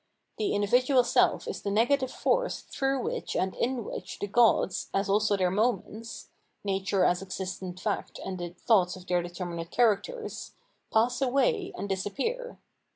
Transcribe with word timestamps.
The 0.39 0.55
individual* 0.55 1.03
seH 1.03 1.47
is 1.47 1.61
the 1.61 1.69
negative 1.69 2.09
force 2.11 2.61
through 2.61 3.03
which 3.03 3.35
and 3.35 3.53
in 3.53 3.83
which 3.85 4.17
the 4.17 4.25
gods, 4.25 4.89
as 4.95 5.07
also 5.07 5.37
their 5.37 5.51
moments, 5.51 6.29
(nature 6.63 7.05
as 7.05 7.21
existent 7.21 7.79
fact 7.79 8.17
and 8.25 8.39
the 8.39 8.49
thoughts 8.49 8.95
of 8.95 9.05
their 9.05 9.21
determinate 9.21 9.69
characters), 9.69 10.53
pass 10.91 11.21
away 11.21 11.71
and 11.77 11.87
disappear. 11.87 12.57